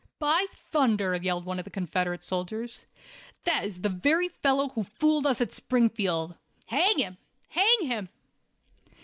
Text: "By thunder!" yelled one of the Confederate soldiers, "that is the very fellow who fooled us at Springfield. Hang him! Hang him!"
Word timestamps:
"By 0.17 0.47
thunder!" 0.71 1.15
yelled 1.15 1.45
one 1.45 1.59
of 1.59 1.63
the 1.63 1.69
Confederate 1.69 2.23
soldiers, 2.23 2.85
"that 3.43 3.63
is 3.65 3.81
the 3.81 3.89
very 3.89 4.29
fellow 4.29 4.69
who 4.69 4.81
fooled 4.81 5.27
us 5.27 5.41
at 5.41 5.53
Springfield. 5.53 6.35
Hang 6.65 6.97
him! 6.97 7.17
Hang 7.49 7.81
him!" 7.83 8.09